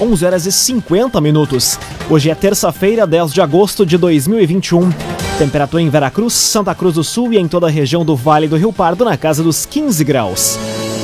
11 0.00 0.24
horas 0.24 0.46
e 0.46 0.52
50 0.52 1.20
minutos. 1.20 1.76
Hoje 2.08 2.30
é 2.30 2.34
terça-feira, 2.36 3.04
10 3.04 3.34
de 3.34 3.40
agosto 3.40 3.84
de 3.84 3.98
2021. 3.98 4.90
Temperatura 5.38 5.82
em 5.82 5.90
Veracruz, 5.90 6.34
Santa 6.34 6.72
Cruz 6.72 6.94
do 6.94 7.02
Sul 7.02 7.32
e 7.32 7.36
em 7.36 7.48
toda 7.48 7.66
a 7.66 7.70
região 7.70 8.04
do 8.04 8.14
Vale 8.14 8.46
do 8.46 8.56
Rio 8.56 8.72
Pardo 8.72 9.04
na 9.04 9.16
casa 9.16 9.42
dos 9.42 9.66
15 9.66 10.04
graus. 10.04 10.56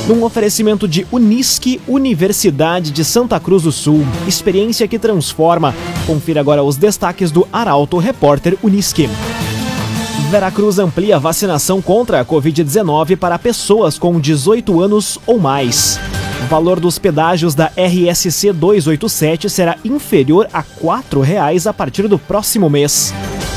Num 0.07 0.23
oferecimento 0.23 0.87
de 0.87 1.05
Unisque, 1.11 1.81
Universidade 1.89 2.93
de 2.93 3.05
Santa 3.05 3.41
Cruz 3.41 3.65
do 3.65 3.73
Sul. 3.73 4.07
Experiência 4.29 4.87
que 4.87 4.97
transforma. 4.97 5.75
Confira 6.07 6.39
agora 6.39 6.63
os 6.63 6.77
destaques 6.77 7.33
do 7.33 7.49
Arauto 7.53 7.99
Repórter 7.99 8.57
Unisque. 8.63 9.11
Veracruz 10.31 10.79
amplia 10.79 11.19
vacinação 11.19 11.83
contra 11.83 12.21
a 12.21 12.25
Covid-19 12.25 13.17
para 13.17 13.41
pessoas 13.41 13.99
com 13.99 14.21
18 14.21 14.81
anos 14.81 15.19
ou 15.27 15.41
mais. 15.41 15.99
O 16.45 16.47
valor 16.47 16.79
dos 16.79 16.99
pedágios 16.99 17.55
da 17.55 17.73
RSC 17.75 18.53
287 18.53 19.49
será 19.49 19.79
inferior 19.83 20.47
a 20.53 20.61
R$ 20.61 20.67
4,00 20.83 21.67
a 21.67 21.73
partir 21.73 22.07
do 22.07 22.19
próximo 22.19 22.69
mês. 22.69 23.15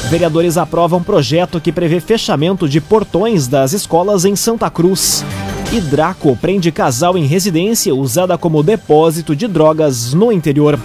Vereadores 0.09 0.57
aprovam 0.57 1.03
projeto 1.03 1.59
que 1.59 1.73
prevê 1.73 1.99
fechamento 1.99 2.67
de 2.67 2.79
portões 2.79 3.45
das 3.45 3.73
escolas 3.73 4.23
em 4.23 4.37
Santa 4.37 4.69
Cruz. 4.69 5.25
E 5.73 5.81
Draco 5.81 6.33
prende 6.37 6.71
casal 6.71 7.17
em 7.17 7.25
residência 7.25 7.93
usada 7.93 8.37
como 8.37 8.63
depósito 8.63 9.35
de 9.35 9.49
drogas 9.49 10.13
no 10.13 10.31
interior. 10.31 10.79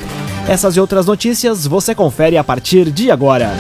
Essas 0.49 0.77
e 0.77 0.81
outras 0.81 1.07
notícias 1.07 1.69
você 1.69 1.95
confere 1.95 2.37
a 2.37 2.43
partir 2.43 2.91
de 2.91 3.13
agora. 3.13 3.53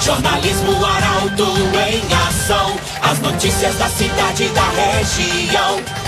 Jornalismo 0.00 0.84
Arauto 0.84 1.48
em 1.90 2.14
ação. 2.28 2.76
As 3.02 3.18
notícias 3.18 3.74
da 3.74 3.88
cidade 3.88 4.48
da 4.50 4.68
região. 4.70 6.07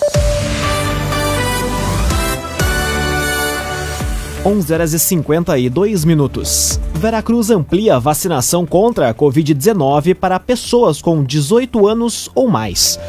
11 4.43 4.73
horas 4.73 4.93
e 4.93 4.97
52 4.97 6.03
minutos. 6.03 6.79
Veracruz 6.95 7.51
amplia 7.51 7.97
a 7.97 7.99
vacinação 7.99 8.65
contra 8.65 9.07
a 9.07 9.13
Covid-19 9.13 10.15
para 10.15 10.39
pessoas 10.39 10.99
com 10.99 11.23
18 11.23 11.87
anos 11.87 12.27
ou 12.33 12.47
mais. 12.47 12.99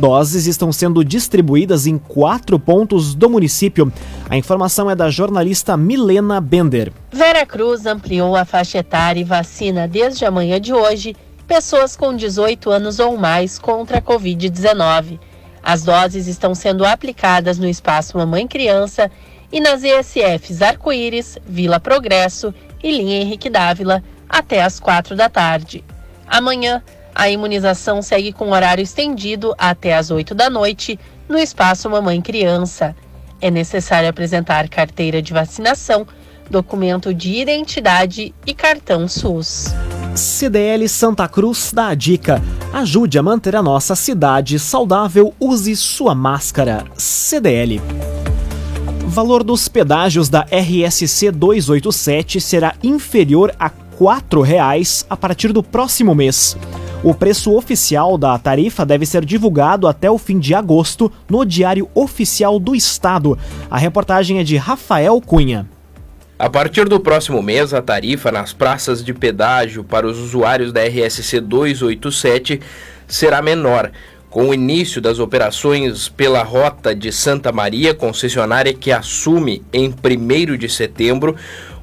Doses 0.00 0.46
estão 0.46 0.72
sendo 0.72 1.04
distribuídas 1.04 1.86
em 1.86 1.96
quatro 1.96 2.58
pontos 2.58 3.14
do 3.14 3.30
município. 3.30 3.92
A 4.28 4.36
informação 4.36 4.90
é 4.90 4.96
da 4.96 5.08
jornalista 5.08 5.76
Milena 5.76 6.40
Bender. 6.40 6.92
Veracruz 7.12 7.86
ampliou 7.86 8.34
a 8.34 8.44
faixa 8.44 8.78
etária 8.78 9.20
e 9.20 9.24
vacina 9.24 9.86
desde 9.86 10.24
a 10.24 10.30
manhã 10.30 10.60
de 10.60 10.72
hoje 10.72 11.14
pessoas 11.46 11.94
com 11.94 12.16
18 12.16 12.68
anos 12.68 12.98
ou 12.98 13.16
mais 13.16 13.60
contra 13.60 13.98
a 13.98 14.02
Covid-19. 14.02 15.20
As 15.62 15.84
doses 15.84 16.26
estão 16.26 16.52
sendo 16.52 16.84
aplicadas 16.84 17.60
no 17.60 17.68
espaço 17.68 18.18
Mamãe 18.18 18.48
Criança 18.48 19.08
e 19.52 19.60
nas 19.60 19.82
ESFs 19.82 20.62
Arco-Íris, 20.62 21.38
Vila 21.46 21.80
Progresso 21.80 22.54
e 22.82 22.90
Linha 22.90 23.20
Henrique 23.20 23.50
Dávila 23.50 24.02
até 24.28 24.62
às 24.62 24.78
quatro 24.78 25.16
da 25.16 25.28
tarde. 25.28 25.84
Amanhã, 26.26 26.82
a 27.14 27.28
imunização 27.28 28.00
segue 28.00 28.32
com 28.32 28.52
horário 28.52 28.82
estendido 28.82 29.54
até 29.58 29.96
às 29.96 30.10
8 30.10 30.34
da 30.34 30.48
noite 30.48 30.98
no 31.28 31.38
espaço 31.38 31.90
Mamãe 31.90 32.20
Criança. 32.20 32.94
É 33.40 33.50
necessário 33.50 34.08
apresentar 34.08 34.68
carteira 34.68 35.20
de 35.20 35.32
vacinação, 35.32 36.06
documento 36.48 37.12
de 37.12 37.34
identidade 37.34 38.34
e 38.46 38.54
cartão 38.54 39.08
SUS. 39.08 39.66
CDL 40.14 40.88
Santa 40.88 41.28
Cruz 41.28 41.72
dá 41.72 41.88
a 41.88 41.94
dica. 41.94 42.42
Ajude 42.72 43.18
a 43.18 43.22
manter 43.22 43.56
a 43.56 43.62
nossa 43.62 43.94
cidade 43.94 44.58
saudável, 44.58 45.34
use 45.40 45.74
sua 45.76 46.14
máscara. 46.14 46.84
CDL 46.96 47.80
valor 49.10 49.42
dos 49.42 49.66
pedágios 49.68 50.28
da 50.28 50.42
RSC 50.42 51.32
287 51.32 52.40
será 52.40 52.74
inferior 52.82 53.52
a 53.58 53.66
R$ 53.66 53.72
4,00 54.00 55.04
a 55.10 55.16
partir 55.16 55.52
do 55.52 55.62
próximo 55.62 56.14
mês. 56.14 56.56
O 57.02 57.12
preço 57.12 57.54
oficial 57.54 58.16
da 58.16 58.38
tarifa 58.38 58.86
deve 58.86 59.04
ser 59.04 59.24
divulgado 59.24 59.88
até 59.88 60.08
o 60.10 60.16
fim 60.16 60.38
de 60.38 60.54
agosto 60.54 61.12
no 61.28 61.44
Diário 61.44 61.88
Oficial 61.94 62.60
do 62.60 62.74
Estado. 62.74 63.36
A 63.68 63.78
reportagem 63.78 64.38
é 64.38 64.44
de 64.44 64.56
Rafael 64.56 65.20
Cunha. 65.20 65.68
A 66.38 66.48
partir 66.48 66.88
do 66.88 67.00
próximo 67.00 67.42
mês, 67.42 67.74
a 67.74 67.82
tarifa 67.82 68.30
nas 68.30 68.52
praças 68.52 69.04
de 69.04 69.12
pedágio 69.12 69.82
para 69.82 70.06
os 70.06 70.18
usuários 70.18 70.72
da 70.72 70.82
RSC 70.82 71.40
287 71.40 72.60
será 73.08 73.42
menor, 73.42 73.90
com 74.30 74.48
o 74.48 74.54
início 74.54 75.00
das 75.00 75.18
operações 75.18 76.08
pela 76.08 76.42
rota 76.44 76.94
de 76.94 77.10
Santa 77.10 77.50
Maria, 77.50 77.92
concessionária 77.92 78.72
que 78.72 78.92
assume 78.92 79.62
em 79.72 79.92
1 79.92 80.56
de 80.56 80.68
setembro, 80.68 81.34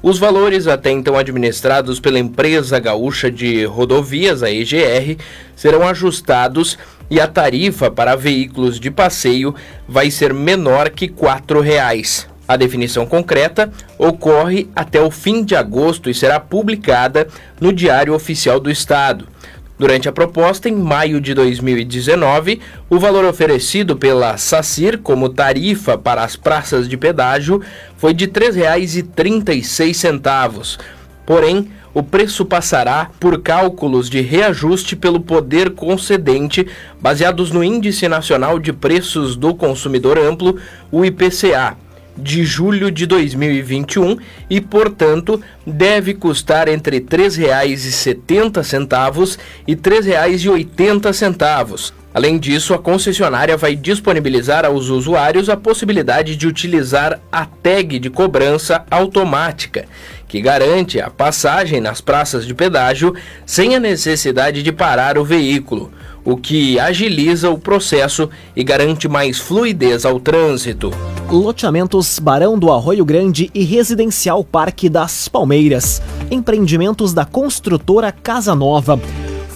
os 0.02 0.18
valores 0.18 0.66
até 0.66 0.90
então 0.90 1.16
administrados 1.16 2.00
pela 2.00 2.18
empresa 2.18 2.78
gaúcha 2.78 3.30
de 3.30 3.66
rodovias, 3.66 4.42
a 4.42 4.50
EGR, 4.50 5.18
serão 5.54 5.86
ajustados 5.86 6.78
e 7.10 7.20
a 7.20 7.26
tarifa 7.26 7.90
para 7.90 8.16
veículos 8.16 8.80
de 8.80 8.90
passeio 8.90 9.54
vai 9.86 10.10
ser 10.10 10.32
menor 10.32 10.88
que 10.88 11.06
R$ 11.06 11.12
4,00. 11.12 12.26
A 12.46 12.56
definição 12.56 13.04
concreta 13.04 13.70
ocorre 13.98 14.70
até 14.74 14.98
o 15.02 15.10
fim 15.10 15.44
de 15.44 15.54
agosto 15.54 16.08
e 16.08 16.14
será 16.14 16.40
publicada 16.40 17.28
no 17.60 17.74
Diário 17.74 18.14
Oficial 18.14 18.58
do 18.58 18.70
Estado. 18.70 19.28
Durante 19.78 20.08
a 20.08 20.12
proposta, 20.12 20.68
em 20.68 20.74
maio 20.74 21.20
de 21.20 21.32
2019, 21.34 22.60
o 22.90 22.98
valor 22.98 23.24
oferecido 23.24 23.96
pela 23.96 24.36
SACIR 24.36 24.98
como 24.98 25.28
tarifa 25.28 25.96
para 25.96 26.24
as 26.24 26.34
praças 26.34 26.88
de 26.88 26.96
pedágio 26.96 27.62
foi 27.96 28.12
de 28.12 28.24
R$ 28.24 28.32
3,36. 28.32 30.80
Porém, 31.24 31.70
o 31.94 32.02
preço 32.02 32.44
passará 32.44 33.08
por 33.20 33.40
cálculos 33.40 34.10
de 34.10 34.20
reajuste 34.20 34.96
pelo 34.96 35.20
poder 35.20 35.70
concedente, 35.70 36.66
baseados 37.00 37.52
no 37.52 37.62
Índice 37.62 38.08
Nacional 38.08 38.58
de 38.58 38.72
Preços 38.72 39.36
do 39.36 39.54
Consumidor 39.54 40.18
Amplo, 40.18 40.58
o 40.90 41.04
IPCA 41.04 41.76
de 42.18 42.44
julho 42.44 42.90
de 42.90 43.06
2021 43.06 44.18
e, 44.50 44.60
portanto, 44.60 45.40
deve 45.66 46.12
custar 46.14 46.68
entre 46.68 46.96
R$ 46.96 47.04
3,70 47.04 49.38
e 49.66 49.72
R$ 49.72 49.78
3,80. 49.78 51.97
Além 52.18 52.36
disso, 52.36 52.74
a 52.74 52.78
concessionária 52.80 53.56
vai 53.56 53.76
disponibilizar 53.76 54.64
aos 54.64 54.88
usuários 54.88 55.48
a 55.48 55.56
possibilidade 55.56 56.34
de 56.34 56.48
utilizar 56.48 57.20
a 57.30 57.46
tag 57.46 57.96
de 57.96 58.10
cobrança 58.10 58.84
automática, 58.90 59.84
que 60.26 60.40
garante 60.40 61.00
a 61.00 61.10
passagem 61.10 61.80
nas 61.80 62.00
praças 62.00 62.44
de 62.44 62.52
pedágio 62.56 63.14
sem 63.46 63.76
a 63.76 63.78
necessidade 63.78 64.64
de 64.64 64.72
parar 64.72 65.16
o 65.16 65.24
veículo 65.24 65.92
o 66.24 66.36
que 66.36 66.78
agiliza 66.78 67.48
o 67.48 67.56
processo 67.56 68.28
e 68.54 68.64
garante 68.64 69.08
mais 69.08 69.38
fluidez 69.38 70.04
ao 70.04 70.18
trânsito. 70.18 70.90
Loteamentos 71.30 72.18
Barão 72.18 72.58
do 72.58 72.70
Arroio 72.72 73.04
Grande 73.04 73.48
e 73.54 73.62
Residencial 73.62 74.42
Parque 74.42 74.90
das 74.90 75.28
Palmeiras. 75.28 76.02
Empreendimentos 76.30 77.14
da 77.14 77.24
construtora 77.24 78.10
Casa 78.10 78.54
Nova. 78.56 79.00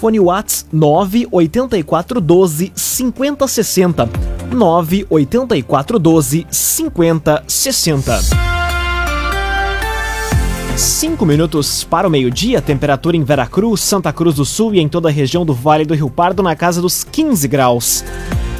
Fone 0.03 0.19
Whats 0.19 0.67
98412 0.73 2.73
5060. 2.75 4.11
98412 4.51 6.47
5060. 6.51 8.21
Cinco 10.77 11.25
minutos 11.25 11.85
para 11.85 12.09
o 12.09 12.11
meio-dia, 12.11 12.61
temperatura 12.61 13.17
em 13.17 13.23
Veracruz, 13.23 13.81
Santa 13.81 14.13
Cruz 14.13 14.35
do 14.35 14.45
Sul 14.45 14.75
e 14.75 14.81
em 14.81 14.89
toda 14.89 15.09
a 15.09 15.13
região 15.13 15.47
do 15.47 15.55
Vale 15.55 15.85
do 15.85 15.95
Rio 15.95 16.11
Pardo 16.11 16.43
na 16.43 16.57
casa 16.57 16.83
dos 16.83 17.05
15 17.05 17.47
graus. 17.47 18.05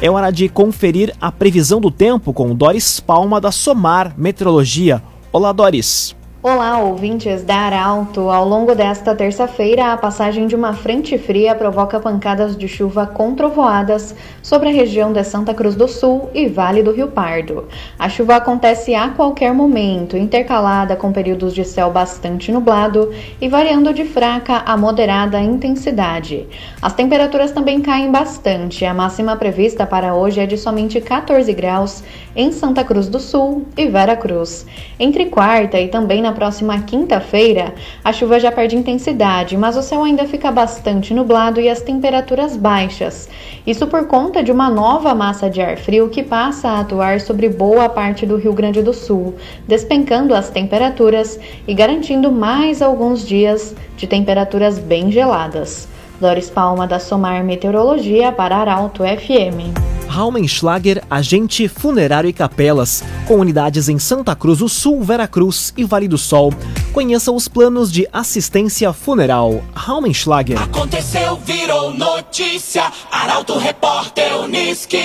É 0.01 0.09
hora 0.09 0.31
de 0.31 0.47
conferir 0.47 1.13
a 1.19 1.29
previsão 1.29 1.81
do 1.81 1.91
tempo 1.91 2.31
com 2.31 2.55
Doris 2.55 3.01
Palma 3.01 3.41
da 3.41 3.51
Somar 3.51 4.13
Meteorologia. 4.17 5.03
Olá, 5.33 5.51
Doris. 5.51 6.15
Olá, 6.45 6.77
ouvintes 6.77 7.41
da 7.41 7.55
Arauto. 7.55 8.27
Ao 8.29 8.45
longo 8.45 8.75
desta 8.75 9.15
terça-feira, 9.15 9.93
a 9.93 9.97
passagem 9.97 10.45
de 10.45 10.57
uma 10.57 10.73
frente 10.73 11.17
fria 11.17 11.55
provoca 11.55 12.01
pancadas 12.01 12.57
de 12.57 12.67
chuva 12.67 13.07
com 13.07 13.33
trovoadas 13.33 14.13
sobre 14.41 14.67
a 14.67 14.73
região 14.73 15.13
de 15.13 15.23
Santa 15.23 15.53
Cruz 15.53 15.73
do 15.73 15.87
Sul 15.87 16.29
e 16.33 16.49
Vale 16.49 16.83
do 16.83 16.91
Rio 16.91 17.07
Pardo. 17.07 17.69
A 17.97 18.09
chuva 18.09 18.35
acontece 18.35 18.93
a 18.93 19.07
qualquer 19.07 19.53
momento, 19.53 20.17
intercalada 20.17 20.97
com 20.97 21.13
períodos 21.13 21.53
de 21.53 21.63
céu 21.63 21.89
bastante 21.89 22.51
nublado 22.51 23.13
e 23.39 23.47
variando 23.47 23.93
de 23.93 24.03
fraca 24.03 24.63
a 24.65 24.75
moderada 24.75 25.39
intensidade. 25.39 26.45
As 26.81 26.91
temperaturas 26.91 27.53
também 27.53 27.79
caem 27.79 28.11
bastante. 28.11 28.83
A 28.83 28.93
máxima 28.93 29.37
prevista 29.37 29.85
para 29.85 30.13
hoje 30.13 30.41
é 30.41 30.45
de 30.45 30.57
somente 30.57 30.99
14 30.99 31.53
graus 31.53 32.03
em 32.35 32.51
Santa 32.51 32.83
Cruz 32.83 33.07
do 33.07 33.19
Sul 33.21 33.65
e 33.77 33.87
Vera 33.87 34.17
Cruz. 34.17 34.65
Entre 34.99 35.27
quarta 35.27 35.79
e 35.79 35.87
também 35.87 36.21
na 36.21 36.32
próxima 36.33 36.81
quinta-feira, 36.81 37.73
a 38.03 38.11
chuva 38.11 38.39
já 38.39 38.51
perde 38.51 38.75
intensidade, 38.75 39.55
mas 39.55 39.77
o 39.77 39.81
céu 39.81 40.03
ainda 40.03 40.25
fica 40.25 40.51
bastante 40.51 41.13
nublado 41.13 41.61
e 41.61 41.69
as 41.69 41.81
temperaturas 41.81 42.57
baixas. 42.57 43.29
Isso 43.65 43.87
por 43.87 44.07
conta 44.07 44.43
de 44.43 44.51
uma 44.51 44.69
nova 44.69 45.15
massa 45.15 45.49
de 45.49 45.61
ar 45.61 45.77
frio 45.77 46.09
que 46.09 46.23
passa 46.23 46.69
a 46.69 46.79
atuar 46.81 47.21
sobre 47.21 47.47
boa 47.47 47.87
parte 47.87 48.25
do 48.25 48.35
Rio 48.35 48.53
Grande 48.53 48.81
do 48.81 48.93
Sul, 48.93 49.35
despencando 49.67 50.33
as 50.33 50.49
temperaturas 50.49 51.39
e 51.67 51.73
garantindo 51.73 52.31
mais 52.31 52.81
alguns 52.81 53.25
dias 53.25 53.75
de 53.95 54.07
temperaturas 54.07 54.79
bem 54.79 55.11
geladas. 55.11 55.87
Doris 56.19 56.49
Palma 56.49 56.87
da 56.87 56.99
Somar 56.99 57.43
Meteorologia 57.43 58.31
para 58.31 58.57
Arauto 58.57 59.03
FM. 59.03 59.92
Raumenschlager, 60.07 61.03
agente 61.09 61.67
funerário 61.67 62.29
e 62.29 62.33
capelas, 62.33 63.03
com 63.27 63.35
unidades 63.39 63.89
em 63.89 63.97
Santa 63.97 64.35
Cruz 64.35 64.59
do 64.59 64.69
Sul, 64.69 65.03
Veracruz 65.03 65.73
e 65.75 65.83
Vale 65.83 66.07
do 66.07 66.17
Sol. 66.17 66.53
Conheça 66.91 67.31
os 67.31 67.47
planos 67.47 67.91
de 67.91 68.07
assistência 68.11 68.93
funeral. 68.93 69.63
Raumenschlager. 69.73 70.61
Aconteceu, 70.61 71.37
virou 71.37 71.93
notícia. 71.93 72.91
Arauto 73.11 73.57
Repórter 73.57 74.39
Uniski. 74.41 74.97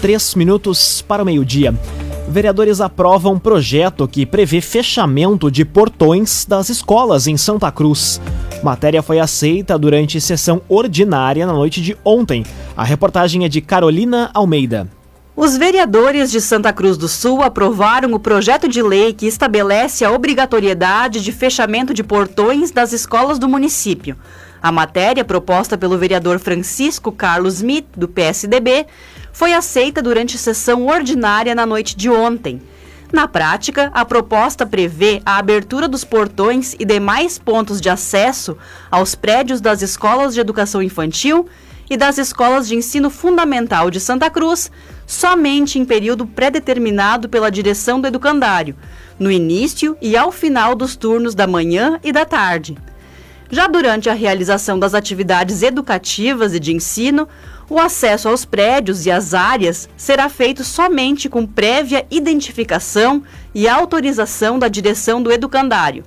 Três 0.00 0.34
minutos 0.34 1.00
para 1.00 1.22
o 1.22 1.26
meio-dia. 1.26 1.72
Vereadores 2.32 2.80
aprovam 2.80 3.38
projeto 3.38 4.08
que 4.08 4.24
prevê 4.24 4.62
fechamento 4.62 5.50
de 5.50 5.66
portões 5.66 6.46
das 6.46 6.70
escolas 6.70 7.26
em 7.26 7.36
Santa 7.36 7.70
Cruz. 7.70 8.22
Matéria 8.64 9.02
foi 9.02 9.18
aceita 9.18 9.78
durante 9.78 10.18
sessão 10.18 10.62
ordinária 10.66 11.44
na 11.44 11.52
noite 11.52 11.82
de 11.82 11.94
ontem. 12.02 12.42
A 12.74 12.84
reportagem 12.84 13.44
é 13.44 13.50
de 13.50 13.60
Carolina 13.60 14.30
Almeida. 14.32 14.88
Os 15.36 15.58
vereadores 15.58 16.30
de 16.30 16.40
Santa 16.40 16.72
Cruz 16.72 16.96
do 16.96 17.06
Sul 17.06 17.42
aprovaram 17.42 18.14
o 18.14 18.18
projeto 18.18 18.66
de 18.66 18.80
lei 18.80 19.12
que 19.12 19.26
estabelece 19.26 20.02
a 20.02 20.10
obrigatoriedade 20.10 21.22
de 21.22 21.32
fechamento 21.32 21.92
de 21.92 22.02
portões 22.02 22.70
das 22.70 22.94
escolas 22.94 23.38
do 23.38 23.46
município. 23.46 24.16
A 24.62 24.70
matéria, 24.70 25.24
proposta 25.24 25.76
pelo 25.76 25.98
vereador 25.98 26.38
Francisco 26.38 27.10
Carlos 27.10 27.54
Smith, 27.56 27.86
do 27.96 28.06
PSDB, 28.06 28.86
foi 29.32 29.54
aceita 29.54 30.02
durante 30.02 30.38
sessão 30.38 30.86
ordinária 30.86 31.54
na 31.54 31.66
noite 31.66 31.96
de 31.96 32.08
ontem. 32.10 32.60
Na 33.12 33.28
prática, 33.28 33.90
a 33.92 34.04
proposta 34.04 34.64
prevê 34.64 35.20
a 35.24 35.36
abertura 35.36 35.86
dos 35.86 36.02
portões 36.02 36.74
e 36.78 36.84
demais 36.84 37.38
pontos 37.38 37.80
de 37.80 37.90
acesso 37.90 38.56
aos 38.90 39.14
prédios 39.14 39.60
das 39.60 39.82
escolas 39.82 40.32
de 40.32 40.40
educação 40.40 40.82
infantil 40.82 41.46
e 41.90 41.96
das 41.96 42.16
escolas 42.16 42.66
de 42.66 42.74
ensino 42.74 43.10
fundamental 43.10 43.90
de 43.90 44.00
Santa 44.00 44.30
Cruz 44.30 44.70
somente 45.06 45.78
em 45.78 45.84
período 45.84 46.26
pré-determinado 46.26 47.28
pela 47.28 47.50
direção 47.50 48.00
do 48.00 48.06
educandário, 48.06 48.74
no 49.18 49.30
início 49.30 49.94
e 50.00 50.16
ao 50.16 50.32
final 50.32 50.74
dos 50.74 50.96
turnos 50.96 51.34
da 51.34 51.46
manhã 51.46 52.00
e 52.02 52.12
da 52.12 52.24
tarde. 52.24 52.78
Já 53.50 53.66
durante 53.66 54.08
a 54.08 54.14
realização 54.14 54.78
das 54.78 54.94
atividades 54.94 55.62
educativas 55.62 56.54
e 56.54 56.58
de 56.58 56.72
ensino, 56.72 57.28
o 57.68 57.78
acesso 57.78 58.28
aos 58.28 58.44
prédios 58.44 59.06
e 59.06 59.10
às 59.10 59.34
áreas 59.34 59.88
será 59.96 60.28
feito 60.28 60.64
somente 60.64 61.28
com 61.28 61.46
prévia 61.46 62.06
identificação 62.10 63.22
e 63.54 63.68
autorização 63.68 64.58
da 64.58 64.68
direção 64.68 65.22
do 65.22 65.32
educandário. 65.32 66.04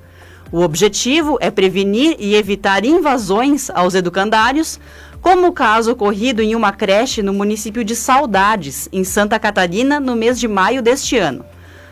O 0.52 0.62
objetivo 0.62 1.38
é 1.42 1.50
prevenir 1.50 2.16
e 2.20 2.36
evitar 2.36 2.86
invasões 2.86 3.70
aos 3.72 3.96
educandários, 3.96 4.80
como 5.22 5.48
o 5.48 5.52
caso 5.52 5.92
ocorrido 5.92 6.42
em 6.42 6.56
uma 6.56 6.72
creche 6.72 7.24
no 7.24 7.34
município 7.34 7.84
de 7.84 7.96
Saudades, 7.96 8.88
em 8.92 9.04
Santa 9.04 9.40
Catarina, 9.40 10.00
no 10.00 10.16
mês 10.16 10.40
de 10.40 10.48
maio 10.48 10.84
deste 10.84 11.18
ano. 11.18 11.44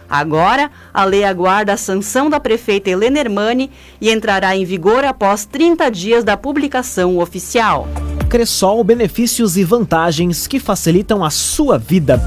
Agora, 0.08 0.70
a 0.94 1.04
lei 1.04 1.24
aguarda 1.24 1.74
a 1.74 1.78
sanção 1.78 2.30
da 2.30 2.40
prefeita 2.40 2.92
Helena 2.92 3.20
Hermani 3.20 3.72
e 4.00 4.12
entrará 4.12 4.56
em 4.56 4.64
vigor 4.64 5.04
após 5.04 5.46
30 5.46 5.90
dias 5.90 6.24
da 6.24 6.38
publicação 6.38 7.18
oficial. 7.18 7.88
Cressol, 8.30 8.84
benefícios 8.84 9.58
e 9.58 9.64
vantagens 9.64 10.48
que 10.48 10.60
facilitam 10.60 11.24
a 11.24 11.30
sua 11.30 11.78
vida. 11.78 12.20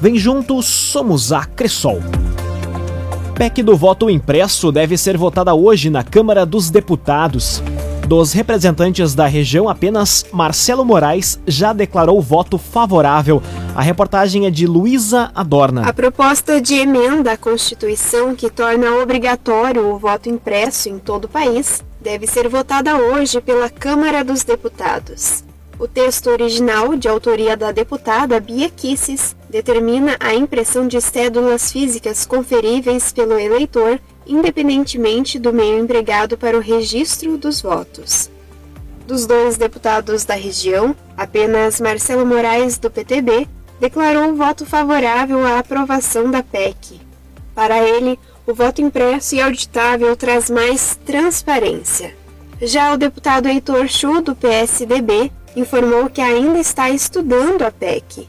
Vem 0.00 0.16
juntos, 0.16 0.66
somos 0.66 1.32
a 1.32 1.44
Cressol. 1.44 2.00
PEC 3.34 3.62
do 3.62 3.76
voto 3.76 4.10
impresso 4.10 4.70
deve 4.70 4.96
ser 4.96 5.16
votada 5.16 5.54
hoje 5.54 5.88
na 5.88 6.02
Câmara 6.02 6.44
dos 6.44 6.70
Deputados. 6.70 7.62
Dos 8.06 8.32
representantes 8.32 9.14
da 9.14 9.26
região, 9.26 9.68
apenas 9.68 10.26
Marcelo 10.32 10.84
Moraes 10.84 11.40
já 11.46 11.72
declarou 11.72 12.20
voto 12.20 12.58
favorável. 12.58 13.42
A 13.74 13.80
reportagem 13.80 14.46
é 14.46 14.50
de 14.50 14.66
Luísa 14.66 15.30
Adorna. 15.34 15.86
A 15.86 15.92
proposta 15.92 16.60
de 16.60 16.74
emenda 16.74 17.32
à 17.32 17.36
Constituição 17.36 18.34
que 18.34 18.50
torna 18.50 18.96
obrigatório 19.02 19.86
o 19.88 19.98
voto 19.98 20.28
impresso 20.28 20.88
em 20.88 20.98
todo 20.98 21.24
o 21.24 21.28
país 21.28 21.82
deve 22.02 22.26
ser 22.26 22.48
votada 22.48 22.96
hoje 22.96 23.40
pela 23.40 23.70
Câmara 23.70 24.24
dos 24.24 24.42
Deputados. 24.42 25.44
O 25.78 25.86
texto 25.86 26.28
original, 26.30 26.96
de 26.96 27.08
autoria 27.08 27.56
da 27.56 27.70
deputada 27.70 28.38
Bia 28.40 28.68
Kisses, 28.68 29.36
determina 29.48 30.16
a 30.20 30.34
impressão 30.34 30.86
de 30.86 31.00
cédulas 31.00 31.72
físicas 31.72 32.26
conferíveis 32.26 33.12
pelo 33.12 33.38
eleitor, 33.38 34.00
independentemente 34.26 35.38
do 35.38 35.52
meio 35.52 35.78
empregado 35.78 36.36
para 36.36 36.56
o 36.56 36.60
registro 36.60 37.38
dos 37.38 37.62
votos. 37.62 38.28
Dos 39.06 39.24
dois 39.26 39.56
deputados 39.56 40.24
da 40.24 40.34
região, 40.34 40.94
apenas 41.16 41.80
Marcelo 41.80 42.26
Moraes, 42.26 42.78
do 42.78 42.90
PTB, 42.90 43.48
declarou 43.80 44.34
voto 44.34 44.66
favorável 44.66 45.44
à 45.46 45.58
aprovação 45.58 46.30
da 46.30 46.42
PEC. 46.42 47.00
Para 47.54 47.78
ele, 47.82 48.18
o 48.46 48.54
voto 48.54 48.80
impresso 48.82 49.34
e 49.34 49.40
auditável 49.40 50.16
traz 50.16 50.50
mais 50.50 50.98
transparência. 51.04 52.14
Já 52.60 52.92
o 52.92 52.96
deputado 52.96 53.48
Heitor 53.48 53.88
Chu, 53.88 54.20
do 54.20 54.34
PSDB, 54.34 55.30
informou 55.54 56.08
que 56.08 56.20
ainda 56.20 56.58
está 56.58 56.90
estudando 56.90 57.62
a 57.62 57.70
PEC. 57.70 58.28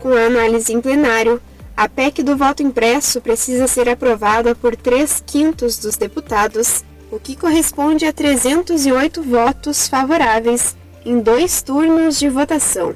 Com 0.00 0.12
a 0.12 0.26
análise 0.26 0.72
em 0.72 0.80
plenário, 0.80 1.40
a 1.76 1.88
PEC 1.88 2.22
do 2.22 2.36
voto 2.36 2.62
impresso 2.62 3.20
precisa 3.20 3.66
ser 3.66 3.88
aprovada 3.88 4.54
por 4.54 4.76
3 4.76 5.22
quintos 5.26 5.78
dos 5.78 5.96
deputados, 5.96 6.84
o 7.10 7.18
que 7.18 7.36
corresponde 7.36 8.06
a 8.06 8.12
308 8.12 9.22
votos 9.22 9.88
favoráveis 9.88 10.76
em 11.04 11.20
dois 11.20 11.62
turnos 11.62 12.18
de 12.18 12.28
votação. 12.28 12.94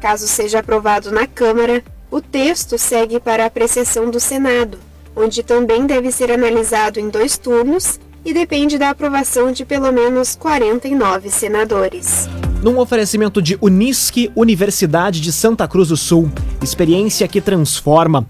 Caso 0.00 0.26
seja 0.26 0.58
aprovado 0.58 1.10
na 1.10 1.26
Câmara, 1.26 1.82
o 2.10 2.20
texto 2.20 2.76
segue 2.76 3.20
para 3.20 3.44
a 3.44 3.46
apreciação 3.46 4.10
do 4.10 4.18
Senado, 4.18 4.78
onde 5.16 5.42
também 5.42 5.86
deve 5.86 6.10
ser 6.10 6.30
analisado 6.30 6.98
em 6.98 7.08
dois 7.08 7.38
turnos 7.38 8.00
e 8.24 8.32
depende 8.32 8.78
da 8.78 8.90
aprovação 8.90 9.52
de 9.52 9.64
pelo 9.64 9.92
menos 9.92 10.36
49 10.36 11.30
senadores 11.30 12.28
num 12.62 12.78
oferecimento 12.78 13.42
de 13.42 13.58
Unisque, 13.60 14.30
Universidade 14.36 15.20
de 15.20 15.32
Santa 15.32 15.66
Cruz 15.66 15.88
do 15.88 15.96
Sul. 15.96 16.30
Experiência 16.62 17.26
que 17.26 17.40
transforma. 17.40 18.24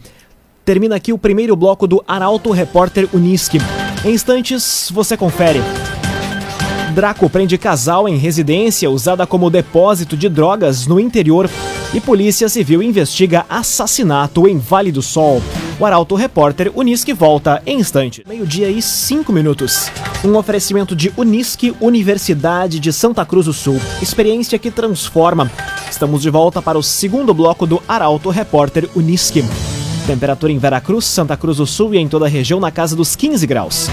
Termina 0.64 0.96
aqui 0.96 1.12
o 1.12 1.18
primeiro 1.18 1.54
bloco 1.54 1.86
do 1.86 2.02
Arauto 2.08 2.50
Repórter 2.50 3.08
Unisque. 3.12 3.58
Em 4.04 4.14
instantes, 4.14 4.90
você 4.92 5.16
confere. 5.16 5.60
Draco 6.92 7.28
prende 7.30 7.56
casal 7.56 8.06
em 8.06 8.18
residência 8.18 8.90
usada 8.90 9.26
como 9.26 9.48
depósito 9.48 10.16
de 10.16 10.28
drogas 10.28 10.86
no 10.86 11.00
interior 11.00 11.48
e 11.94 12.00
Polícia 12.00 12.48
Civil 12.48 12.82
investiga 12.82 13.46
assassinato 13.48 14.46
em 14.46 14.58
Vale 14.58 14.92
do 14.92 15.00
Sol. 15.00 15.42
O 15.80 15.86
Arauto 15.86 16.14
Repórter 16.14 16.70
Unisque 16.74 17.14
volta 17.14 17.62
em 17.66 17.80
instante. 17.80 18.22
Meio-dia 18.28 18.68
e 18.68 18.82
cinco 18.82 19.32
minutos. 19.32 19.90
Um 20.22 20.36
oferecimento 20.36 20.94
de 20.94 21.10
Unisque, 21.16 21.74
Universidade 21.80 22.78
de 22.78 22.92
Santa 22.92 23.24
Cruz 23.24 23.46
do 23.46 23.52
Sul. 23.52 23.80
Experiência 24.00 24.58
que 24.58 24.70
transforma. 24.70 25.50
Estamos 25.90 26.20
de 26.20 26.28
volta 26.28 26.60
para 26.60 26.78
o 26.78 26.82
segundo 26.82 27.32
bloco 27.32 27.66
do 27.66 27.82
Arauto 27.88 28.28
Repórter 28.28 28.88
Unisque. 28.94 29.42
Temperatura 30.06 30.52
em 30.52 30.58
Veracruz, 30.58 31.06
Santa 31.06 31.36
Cruz 31.36 31.56
do 31.56 31.66
Sul 31.66 31.94
e 31.94 31.98
em 31.98 32.08
toda 32.08 32.26
a 32.26 32.28
região 32.28 32.60
na 32.60 32.70
casa 32.70 32.94
dos 32.94 33.16
15 33.16 33.46
graus. 33.46 33.88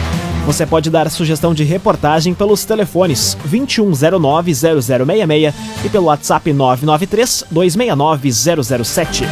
Você 0.49 0.65
pode 0.65 0.89
dar 0.89 1.07
sugestão 1.11 1.53
de 1.53 1.63
reportagem 1.63 2.33
pelos 2.33 2.65
telefones 2.65 3.37
2109-0066 3.47 5.53
e 5.85 5.89
pelo 5.89 6.05
WhatsApp 6.05 6.51
993-269-007. 6.51 9.25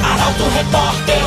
Arauto 0.00 0.44
Repórter. 0.54 1.24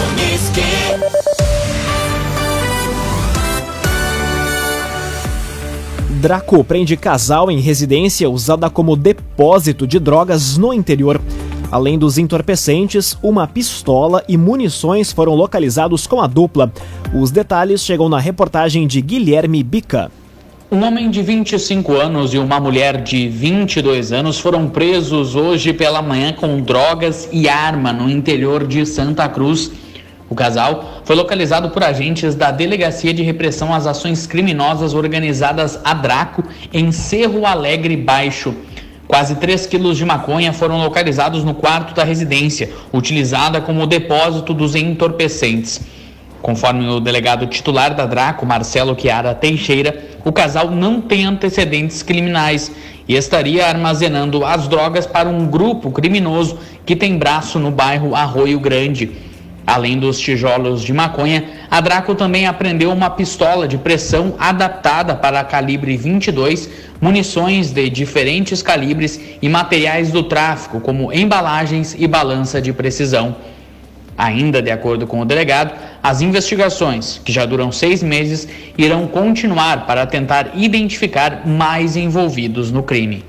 Draco 6.22 6.64
prende 6.64 6.96
casal 6.98 7.52
em 7.52 7.60
residência 7.60 8.30
usada 8.30 8.70
como 8.70 8.96
depósito 8.96 9.86
de 9.86 10.00
drogas 10.00 10.58
no 10.58 10.74
interior. 10.74 11.22
Além 11.70 12.00
dos 12.00 12.18
entorpecentes, 12.18 13.18
uma 13.22 13.46
pistola 13.46 14.24
e 14.28 14.38
munições 14.38 15.12
foram 15.12 15.36
localizados 15.36 16.08
com 16.08 16.22
a 16.22 16.28
dupla. 16.28 16.72
Os 17.14 17.30
detalhes 17.30 17.82
chegam 17.82 18.08
na 18.08 18.20
reportagem 18.20 18.88
de 18.88 19.02
Guilherme 19.02 19.62
Bica. 19.64 20.10
Um 20.72 20.84
homem 20.84 21.10
de 21.10 21.22
25 21.22 21.94
anos 21.94 22.34
e 22.34 22.38
uma 22.38 22.60
mulher 22.60 23.02
de 23.02 23.28
22 23.28 24.14
anos 24.14 24.40
foram 24.40 24.70
presos 24.70 25.36
hoje 25.36 25.74
pela 25.74 26.02
manhã 26.02 26.32
com 26.32 26.62
drogas 26.62 27.28
e 27.34 27.50
arma 27.50 27.92
no 27.92 28.10
interior 28.10 28.66
de 28.66 28.86
Santa 28.86 29.28
Cruz. 29.28 29.72
O 30.30 30.36
casal 30.36 31.02
foi 31.04 31.16
localizado 31.16 31.70
por 31.70 31.84
agentes 31.84 32.36
da 32.36 32.52
Delegacia 32.52 33.14
de 33.14 33.24
Repressão 33.24 33.74
às 33.74 33.86
Ações 33.88 34.26
Criminosas 34.26 34.94
Organizadas 34.94 35.80
Adraco 35.84 36.44
em 36.74 36.92
Cerro 36.92 37.46
Alegre 37.46 37.96
Baixo. 37.96 38.54
Quase 39.08 39.36
3 39.36 39.66
quilos 39.68 39.98
de 39.98 40.04
maconha 40.04 40.52
foram 40.52 40.84
localizados 40.84 41.44
no 41.44 41.54
quarto 41.54 41.96
da 41.96 42.04
residência, 42.04 42.70
utilizada 42.92 43.62
como 43.62 43.88
depósito 43.88 44.54
dos 44.54 44.76
entorpecentes. 44.76 45.80
Conforme 46.42 46.88
o 46.88 47.00
delegado 47.00 47.48
titular 47.48 47.96
da 47.96 48.06
Draco, 48.06 48.46
Marcelo 48.46 49.00
Chiara 49.00 49.34
Teixeira, 49.34 49.98
o 50.26 50.32
casal 50.32 50.70
não 50.70 51.00
tem 51.00 51.26
antecedentes 51.26 52.04
criminais 52.04 52.70
e 53.08 53.16
estaria 53.16 53.66
armazenando 53.66 54.46
as 54.46 54.68
drogas 54.68 55.08
para 55.08 55.30
um 55.30 55.48
grupo 55.48 55.90
criminoso 55.90 56.60
que 56.86 56.96
tem 56.96 57.18
braço 57.18 57.60
no 57.60 57.72
bairro 57.72 58.14
Arroio 58.14 58.60
Grande. 58.60 59.27
Além 59.68 60.00
dos 60.00 60.18
tijolos 60.18 60.82
de 60.82 60.94
maconha, 60.94 61.44
a 61.70 61.82
Draco 61.82 62.16
também 62.16 62.48
apreendeu 62.48 62.90
uma 62.90 63.10
pistola 63.10 63.68
de 63.68 63.78
pressão 63.78 64.34
adaptada 64.40 65.14
para 65.14 65.44
calibre 65.44 65.98
22, 65.98 66.70
munições 67.02 67.74
de 67.74 67.90
diferentes 67.90 68.62
calibres 68.62 69.20
e 69.42 69.50
materiais 69.50 70.10
do 70.10 70.24
tráfico, 70.24 70.80
como 70.80 71.12
embalagens 71.12 71.98
e 72.00 72.08
balança 72.08 72.62
de 72.62 72.72
precisão. 72.72 73.36
Ainda 74.18 74.62
de 74.62 74.72
acordo 74.72 75.06
com 75.06 75.20
o 75.20 75.26
delegado, 75.26 75.74
as 76.02 76.22
investigações, 76.22 77.20
que 77.24 77.34
já 77.34 77.46
duram 77.46 77.70
seis 77.70 78.02
meses, 78.02 78.48
irão 78.78 79.06
continuar 79.06 79.86
para 79.86 80.06
tentar 80.06 80.52
identificar 80.56 81.46
mais 81.46 81.98
envolvidos 81.98 82.72
no 82.72 82.84
crime. 82.84 83.22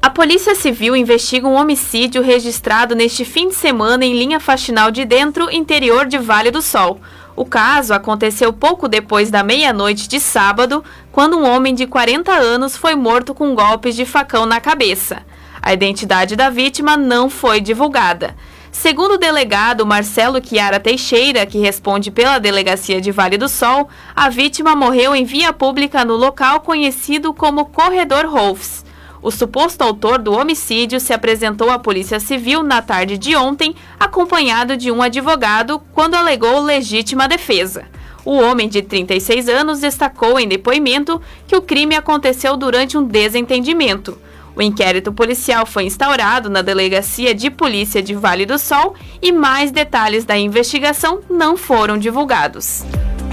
A 0.00 0.08
Polícia 0.08 0.54
Civil 0.54 0.94
investiga 0.94 1.48
um 1.48 1.56
homicídio 1.56 2.22
registrado 2.22 2.94
neste 2.94 3.24
fim 3.24 3.48
de 3.48 3.56
semana 3.56 4.04
em 4.04 4.16
linha 4.16 4.38
faxinal 4.38 4.92
de 4.92 5.04
dentro, 5.04 5.50
interior 5.50 6.06
de 6.06 6.18
Vale 6.18 6.52
do 6.52 6.62
Sol. 6.62 7.00
O 7.34 7.44
caso 7.44 7.92
aconteceu 7.92 8.52
pouco 8.52 8.86
depois 8.86 9.28
da 9.28 9.42
meia-noite 9.42 10.06
de 10.06 10.20
sábado, 10.20 10.84
quando 11.10 11.36
um 11.36 11.44
homem 11.44 11.74
de 11.74 11.84
40 11.84 12.30
anos 12.30 12.76
foi 12.76 12.94
morto 12.94 13.34
com 13.34 13.56
golpes 13.56 13.96
de 13.96 14.04
facão 14.04 14.46
na 14.46 14.60
cabeça. 14.60 15.22
A 15.60 15.72
identidade 15.72 16.36
da 16.36 16.48
vítima 16.48 16.96
não 16.96 17.28
foi 17.28 17.60
divulgada. 17.60 18.36
Segundo 18.72 19.12
o 19.12 19.18
delegado 19.18 19.84
Marcelo 19.84 20.40
Chiara 20.42 20.80
Teixeira, 20.80 21.44
que 21.44 21.58
responde 21.58 22.10
pela 22.10 22.38
delegacia 22.38 23.02
de 23.02 23.12
Vale 23.12 23.36
do 23.36 23.46
Sol, 23.46 23.88
a 24.16 24.30
vítima 24.30 24.74
morreu 24.74 25.14
em 25.14 25.24
via 25.24 25.52
pública 25.52 26.06
no 26.06 26.16
local 26.16 26.60
conhecido 26.60 27.34
como 27.34 27.66
Corredor 27.66 28.26
Rolfs. 28.26 28.82
O 29.20 29.30
suposto 29.30 29.82
autor 29.82 30.18
do 30.18 30.32
homicídio 30.32 30.98
se 30.98 31.12
apresentou 31.12 31.70
à 31.70 31.78
Polícia 31.78 32.18
Civil 32.18 32.62
na 32.62 32.80
tarde 32.80 33.18
de 33.18 33.36
ontem, 33.36 33.76
acompanhado 34.00 34.74
de 34.76 34.90
um 34.90 35.02
advogado, 35.02 35.80
quando 35.92 36.14
alegou 36.14 36.58
legítima 36.60 37.28
defesa. 37.28 37.84
O 38.24 38.36
homem 38.36 38.68
de 38.68 38.82
36 38.82 39.48
anos 39.50 39.80
destacou 39.80 40.40
em 40.40 40.48
depoimento 40.48 41.20
que 41.46 41.54
o 41.54 41.62
crime 41.62 41.94
aconteceu 41.94 42.56
durante 42.56 42.96
um 42.96 43.04
desentendimento. 43.04 44.18
O 44.54 44.62
inquérito 44.62 45.12
policial 45.12 45.64
foi 45.64 45.84
instaurado 45.84 46.50
na 46.50 46.62
Delegacia 46.62 47.34
de 47.34 47.50
Polícia 47.50 48.02
de 48.02 48.14
Vale 48.14 48.44
do 48.44 48.58
Sol 48.58 48.94
e 49.20 49.32
mais 49.32 49.70
detalhes 49.70 50.24
da 50.24 50.36
investigação 50.36 51.20
não 51.30 51.56
foram 51.56 51.96
divulgados. 51.96 52.84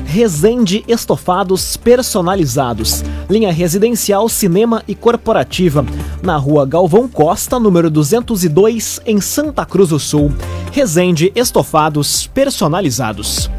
Resende 0.06 0.84
Estofados 0.88 1.78
Personalizados. 1.78 3.04
Linha 3.30 3.52
residencial, 3.52 4.28
cinema 4.28 4.82
e 4.88 4.96
corporativa. 4.96 5.86
Na 6.24 6.36
rua 6.36 6.66
Galvão 6.66 7.08
Costa, 7.08 7.60
número 7.60 7.92
202, 7.92 9.02
em 9.06 9.22
Santa 9.22 9.64
Cruz 9.68 9.90
do 9.90 10.00
Sul. 10.00 10.34
Resende 10.72 11.32
Estofados 11.36 12.26
Personalizados. 12.26 13.52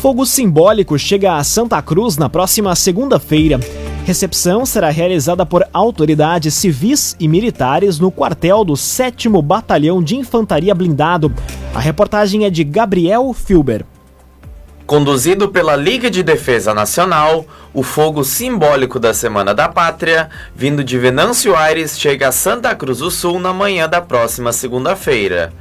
Fogo 0.00 0.24
simbólico 0.24 0.96
chega 0.96 1.36
a 1.36 1.42
Santa 1.42 1.82
Cruz 1.82 2.16
na 2.16 2.28
próxima 2.28 2.74
segunda-feira. 2.76 3.58
Recepção 4.04 4.66
será 4.66 4.90
realizada 4.90 5.46
por 5.46 5.64
autoridades 5.72 6.54
civis 6.54 7.14
e 7.20 7.28
militares 7.28 8.00
no 8.00 8.10
quartel 8.10 8.64
do 8.64 8.76
7 8.76 9.28
Batalhão 9.40 10.02
de 10.02 10.16
Infantaria 10.16 10.74
Blindado. 10.74 11.32
A 11.72 11.78
reportagem 11.78 12.44
é 12.44 12.50
de 12.50 12.64
Gabriel 12.64 13.32
Filber. 13.32 13.84
Conduzido 14.84 15.48
pela 15.48 15.76
Liga 15.76 16.10
de 16.10 16.20
Defesa 16.24 16.74
Nacional, 16.74 17.46
o 17.72 17.84
fogo 17.84 18.24
simbólico 18.24 18.98
da 18.98 19.14
Semana 19.14 19.54
da 19.54 19.68
Pátria, 19.68 20.28
vindo 20.54 20.82
de 20.82 20.98
Venâncio 20.98 21.54
Aires, 21.54 21.98
chega 21.98 22.28
a 22.28 22.32
Santa 22.32 22.74
Cruz 22.74 22.98
do 22.98 23.10
Sul 23.10 23.38
na 23.38 23.52
manhã 23.52 23.88
da 23.88 24.00
próxima 24.00 24.52
segunda-feira. 24.52 25.52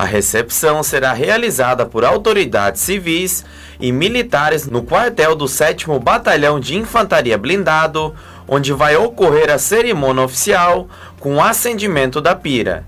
A 0.00 0.04
recepção 0.04 0.82
será 0.82 1.12
realizada 1.12 1.84
por 1.84 2.06
autoridades 2.06 2.80
civis 2.80 3.44
e 3.78 3.92
militares 3.92 4.66
no 4.66 4.82
quartel 4.82 5.34
do 5.34 5.46
7 5.46 5.88
Batalhão 6.02 6.58
de 6.58 6.74
Infantaria 6.74 7.36
Blindado, 7.36 8.14
onde 8.48 8.72
vai 8.72 8.96
ocorrer 8.96 9.50
a 9.50 9.58
cerimônia 9.58 10.24
oficial 10.24 10.88
com 11.18 11.34
o 11.34 11.42
acendimento 11.42 12.18
da 12.18 12.34
pira. 12.34 12.86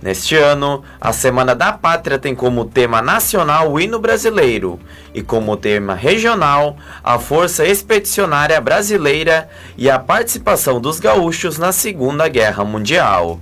Neste 0.00 0.36
ano, 0.36 0.84
a 1.00 1.12
Semana 1.12 1.52
da 1.52 1.72
Pátria 1.72 2.16
tem 2.16 2.32
como 2.32 2.64
tema 2.64 3.02
nacional 3.02 3.72
o 3.72 3.80
hino 3.80 3.98
brasileiro 3.98 4.78
e 5.12 5.20
como 5.20 5.56
tema 5.56 5.96
regional 5.96 6.76
a 7.02 7.18
Força 7.18 7.66
Expedicionária 7.66 8.60
Brasileira 8.60 9.48
e 9.76 9.90
a 9.90 9.98
participação 9.98 10.80
dos 10.80 11.00
gaúchos 11.00 11.58
na 11.58 11.72
Segunda 11.72 12.28
Guerra 12.28 12.64
Mundial. 12.64 13.40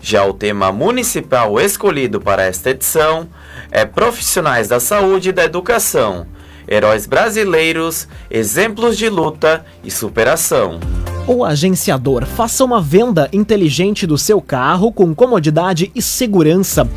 Já 0.00 0.24
o 0.24 0.32
tema 0.32 0.72
municipal 0.72 1.60
escolhido 1.60 2.20
para 2.20 2.42
esta 2.44 2.70
edição 2.70 3.28
é 3.70 3.84
Profissionais 3.84 4.68
da 4.68 4.80
Saúde 4.80 5.28
e 5.28 5.32
da 5.32 5.44
Educação, 5.44 6.26
Heróis 6.66 7.06
Brasileiros, 7.06 8.08
Exemplos 8.30 8.96
de 8.96 9.08
Luta 9.08 9.64
e 9.84 9.90
Superação. 9.90 10.80
O 11.26 11.44
agenciador 11.44 12.24
faça 12.24 12.64
uma 12.64 12.80
venda 12.80 13.28
inteligente 13.32 14.06
do 14.06 14.16
seu 14.16 14.40
carro 14.40 14.90
com 14.90 15.14
comodidade 15.14 15.92
e 15.94 16.00
segurança. 16.00 16.88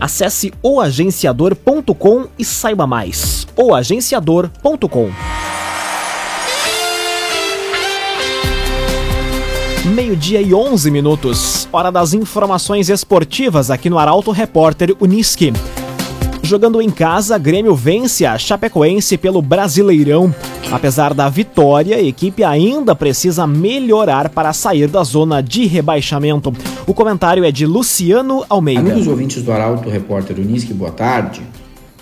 Acesse 0.00 0.52
oagenciador.com 0.62 2.26
e 2.38 2.44
saiba 2.44 2.86
mais. 2.86 3.46
oagenciador.com 3.56 5.47
Meio-dia 9.94 10.42
e 10.42 10.52
11 10.52 10.90
minutos. 10.90 11.66
Hora 11.72 11.90
das 11.90 12.12
informações 12.12 12.90
esportivas 12.90 13.70
aqui 13.70 13.88
no 13.88 13.98
Arauto 13.98 14.30
Repórter 14.30 14.94
Uniski. 15.00 15.52
Jogando 16.42 16.82
em 16.82 16.90
casa, 16.90 17.38
Grêmio 17.38 17.74
vence 17.74 18.26
a 18.26 18.36
Chapecoense 18.36 19.16
pelo 19.16 19.40
Brasileirão. 19.40 20.34
Apesar 20.70 21.14
da 21.14 21.30
vitória, 21.30 21.96
a 21.96 22.02
equipe 22.02 22.44
ainda 22.44 22.94
precisa 22.94 23.46
melhorar 23.46 24.28
para 24.28 24.52
sair 24.52 24.88
da 24.88 25.02
zona 25.02 25.42
de 25.42 25.64
rebaixamento. 25.64 26.52
O 26.86 26.92
comentário 26.92 27.42
é 27.42 27.50
de 27.50 27.64
Luciano 27.64 28.44
Almeida. 28.48 28.80
Amigos 28.80 29.06
ouvintes 29.06 29.42
do 29.42 29.50
Arauto 29.50 29.88
Repórter 29.88 30.38
Unisque, 30.38 30.74
boa 30.74 30.90
tarde. 30.90 31.40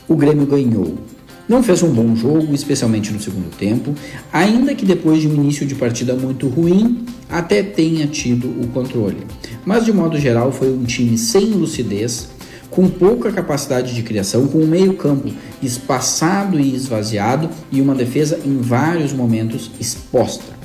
O 0.09 0.17
Grêmio 0.17 0.47
ganhou. 0.47 0.99
Não 1.49 1.63
fez 1.63 1.81
um 1.83 1.91
bom 1.91 2.17
jogo, 2.17 2.53
especialmente 2.55 3.13
no 3.13 3.21
segundo 3.21 3.55
tempo, 3.57 3.95
ainda 4.33 4.75
que 4.75 4.85
depois 4.85 5.21
de 5.21 5.29
um 5.29 5.35
início 5.35 5.65
de 5.65 5.77
partida 5.77 6.15
muito 6.15 6.49
ruim, 6.49 7.05
até 7.31 7.63
tenha 7.63 8.07
tido 8.09 8.49
o 8.49 8.67
controle. 8.69 9.25
Mas 9.65 9.85
de 9.85 9.93
modo 9.93 10.19
geral 10.19 10.51
foi 10.51 10.73
um 10.73 10.83
time 10.83 11.17
sem 11.17 11.47
lucidez, 11.51 12.31
com 12.69 12.89
pouca 12.89 13.31
capacidade 13.31 13.95
de 13.95 14.03
criação, 14.03 14.49
com 14.49 14.59
um 14.59 14.67
meio-campo 14.67 15.31
espaçado 15.63 16.59
e 16.59 16.75
esvaziado 16.75 17.49
e 17.71 17.81
uma 17.81 17.95
defesa 17.95 18.41
em 18.45 18.59
vários 18.59 19.13
momentos 19.13 19.71
exposta. 19.81 20.57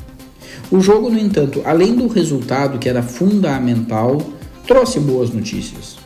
O 0.71 0.81
jogo, 0.81 1.09
no 1.09 1.19
entanto, 1.19 1.61
além 1.63 1.95
do 1.95 2.07
resultado 2.07 2.79
que 2.79 2.89
era 2.89 3.03
fundamental, 3.03 4.19
trouxe 4.65 4.99
boas 4.99 5.29
notícias. 5.29 5.97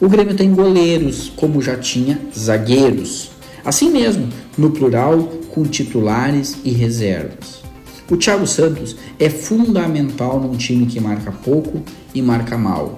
O 0.00 0.08
Grêmio 0.08 0.34
tem 0.34 0.52
goleiros, 0.52 1.32
como 1.36 1.62
já 1.62 1.76
tinha 1.76 2.18
zagueiros. 2.36 3.35
Assim 3.66 3.90
mesmo, 3.90 4.28
no 4.56 4.70
plural, 4.70 5.28
com 5.52 5.64
titulares 5.64 6.56
e 6.64 6.70
reservas. 6.70 7.64
O 8.08 8.16
Thiago 8.16 8.46
Santos 8.46 8.94
é 9.18 9.28
fundamental 9.28 10.38
num 10.40 10.56
time 10.56 10.86
que 10.86 11.00
marca 11.00 11.32
pouco 11.32 11.82
e 12.14 12.22
marca 12.22 12.56
mal. 12.56 12.96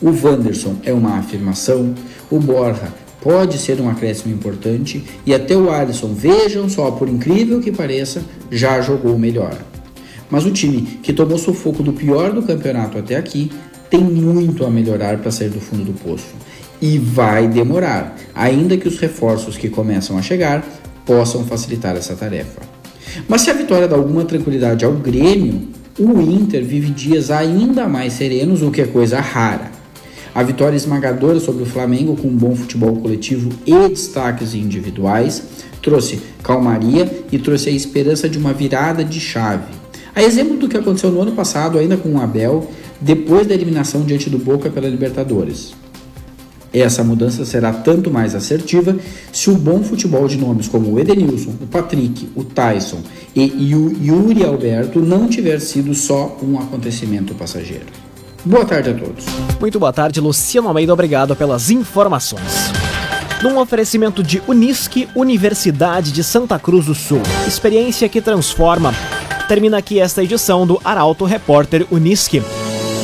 O 0.00 0.08
Wanderson 0.08 0.76
é 0.82 0.94
uma 0.94 1.18
afirmação, 1.18 1.94
o 2.30 2.40
Borja 2.40 2.88
pode 3.20 3.58
ser 3.58 3.78
um 3.78 3.90
acréscimo 3.90 4.32
importante 4.32 5.04
e 5.26 5.34
até 5.34 5.54
o 5.54 5.70
Alisson, 5.70 6.14
vejam 6.14 6.70
só, 6.70 6.90
por 6.92 7.06
incrível 7.06 7.60
que 7.60 7.70
pareça, 7.70 8.22
já 8.50 8.80
jogou 8.80 9.18
melhor. 9.18 9.58
Mas 10.30 10.46
o 10.46 10.50
time 10.50 11.00
que 11.02 11.12
tomou 11.12 11.36
sufoco 11.36 11.82
do 11.82 11.92
pior 11.92 12.32
do 12.32 12.42
campeonato 12.42 12.96
até 12.96 13.16
aqui 13.16 13.52
tem 13.90 14.00
muito 14.00 14.64
a 14.64 14.70
melhorar 14.70 15.18
para 15.18 15.30
sair 15.30 15.50
do 15.50 15.60
fundo 15.60 15.84
do 15.84 15.92
poço. 15.92 16.45
E 16.80 16.98
vai 16.98 17.48
demorar, 17.48 18.16
ainda 18.34 18.76
que 18.76 18.86
os 18.86 18.98
reforços 18.98 19.56
que 19.56 19.68
começam 19.68 20.18
a 20.18 20.22
chegar 20.22 20.64
possam 21.04 21.44
facilitar 21.44 21.96
essa 21.96 22.14
tarefa. 22.14 22.60
Mas 23.28 23.42
se 23.42 23.50
a 23.50 23.54
vitória 23.54 23.88
dá 23.88 23.96
alguma 23.96 24.24
tranquilidade 24.24 24.84
ao 24.84 24.92
Grêmio, 24.92 25.68
o 25.98 26.20
Inter 26.20 26.62
vive 26.64 26.90
dias 26.90 27.30
ainda 27.30 27.88
mais 27.88 28.12
serenos, 28.12 28.62
o 28.62 28.70
que 28.70 28.82
é 28.82 28.86
coisa 28.86 29.20
rara. 29.20 29.70
A 30.34 30.42
vitória 30.42 30.76
esmagadora 30.76 31.40
sobre 31.40 31.62
o 31.62 31.66
Flamengo, 31.66 32.14
com 32.14 32.28
um 32.28 32.36
bom 32.36 32.54
futebol 32.54 32.94
coletivo 32.96 33.50
e 33.64 33.88
destaques 33.88 34.54
individuais, 34.54 35.42
trouxe 35.80 36.20
calmaria 36.42 37.10
e 37.32 37.38
trouxe 37.38 37.70
a 37.70 37.72
esperança 37.72 38.28
de 38.28 38.36
uma 38.36 38.52
virada 38.52 39.02
de 39.02 39.18
chave. 39.18 39.72
A 40.14 40.22
exemplo 40.22 40.58
do 40.58 40.68
que 40.68 40.76
aconteceu 40.76 41.10
no 41.10 41.22
ano 41.22 41.32
passado, 41.32 41.78
ainda 41.78 41.96
com 41.96 42.10
o 42.10 42.20
Abel, 42.20 42.70
depois 43.00 43.46
da 43.46 43.54
eliminação 43.54 44.02
diante 44.02 44.28
do 44.28 44.38
Boca 44.38 44.68
pela 44.68 44.88
Libertadores. 44.88 45.72
Essa 46.80 47.02
mudança 47.02 47.44
será 47.46 47.72
tanto 47.72 48.10
mais 48.10 48.34
assertiva 48.34 48.94
se 49.32 49.48
o 49.48 49.54
bom 49.54 49.82
futebol 49.82 50.28
de 50.28 50.36
nomes 50.36 50.68
como 50.68 50.92
o 50.92 51.00
Edenilson, 51.00 51.54
o 51.60 51.66
Patrick, 51.66 52.28
o 52.36 52.44
Tyson 52.44 52.98
e 53.34 53.74
o 53.74 53.96
Yuri 53.98 54.44
Alberto 54.44 55.00
não 55.00 55.26
tiver 55.26 55.58
sido 55.60 55.94
só 55.94 56.36
um 56.42 56.58
acontecimento 56.58 57.34
passageiro. 57.34 57.86
Boa 58.44 58.64
tarde 58.64 58.90
a 58.90 58.94
todos. 58.94 59.24
Muito 59.58 59.80
boa 59.80 59.92
tarde, 59.92 60.20
Luciano 60.20 60.68
Almeida. 60.68 60.92
Obrigado 60.92 61.34
pelas 61.34 61.70
informações. 61.70 62.70
Num 63.42 63.58
oferecimento 63.58 64.22
de 64.22 64.42
Unisque, 64.46 65.08
Universidade 65.16 66.12
de 66.12 66.22
Santa 66.22 66.58
Cruz 66.58 66.86
do 66.86 66.94
Sul. 66.94 67.22
Experiência 67.46 68.08
que 68.08 68.20
transforma. 68.20 68.94
Termina 69.48 69.78
aqui 69.78 69.98
esta 69.98 70.22
edição 70.22 70.66
do 70.66 70.78
Arauto 70.84 71.24
Repórter 71.24 71.86
Unisque. 71.90 72.42